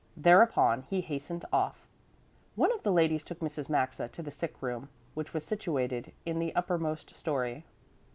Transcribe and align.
Thereupon 0.17 0.81
he 0.89 1.01
hastened 1.01 1.45
off. 1.53 1.85
One 2.55 2.71
of 2.71 2.81
the 2.81 2.91
ladies 2.91 3.23
took 3.23 3.39
Mrs. 3.39 3.69
Maxa 3.69 4.07
to 4.07 4.23
the 4.23 4.31
sick 4.31 4.59
room, 4.59 4.89
which 5.13 5.31
was 5.31 5.45
situated 5.45 6.11
in 6.25 6.39
the 6.39 6.55
uppermost 6.55 7.15
story. 7.15 7.65